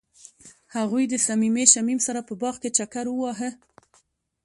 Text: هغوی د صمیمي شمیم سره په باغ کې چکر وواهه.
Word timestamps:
هغوی 0.75 1.03
د 1.09 1.13
صمیمي 1.27 1.65
شمیم 1.73 1.99
سره 2.07 2.19
په 2.27 2.33
باغ 2.41 2.55
کې 2.61 2.69
چکر 2.77 3.05
وواهه. 3.11 3.49